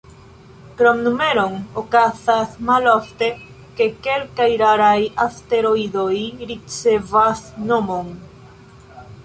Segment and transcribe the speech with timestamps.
[0.77, 3.27] Krom numeron, okazas malofte,
[3.81, 6.17] ke kelkaj raraj asteroidoj
[6.55, 8.13] ricevas nomon.